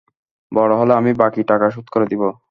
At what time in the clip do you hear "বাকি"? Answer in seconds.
1.13-1.41